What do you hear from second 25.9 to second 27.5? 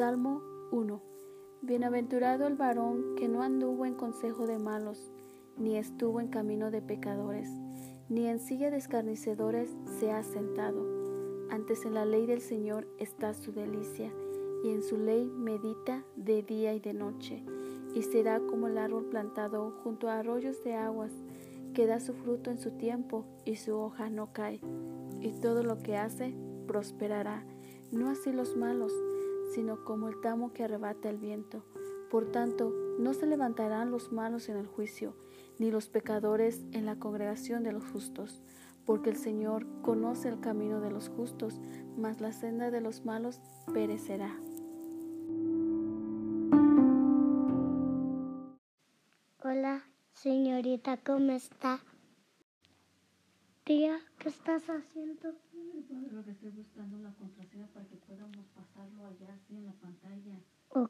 hace prosperará.